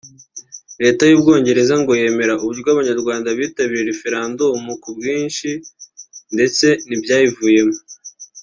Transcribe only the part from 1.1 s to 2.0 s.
Bwogereza ngo